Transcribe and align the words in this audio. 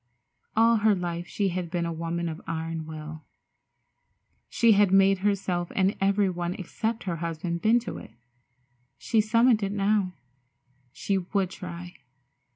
All 0.57 0.77
her 0.77 0.95
life 0.95 1.27
she 1.27 1.49
had 1.49 1.69
been 1.69 1.85
a 1.85 1.93
woman 1.93 2.27
of 2.27 2.41
iron 2.47 2.87
will. 2.87 3.23
She 4.49 4.71
had 4.71 4.91
made 4.91 5.19
herself 5.19 5.71
and 5.75 5.95
every 6.01 6.27
one 6.27 6.55
except 6.55 7.03
her 7.03 7.17
husband 7.17 7.61
bend 7.61 7.83
to 7.83 7.99
it. 7.99 8.09
She 8.97 9.21
summoned 9.21 9.61
it 9.61 9.71
now. 9.71 10.15
She 10.91 11.19
would 11.19 11.51
try. 11.51 11.93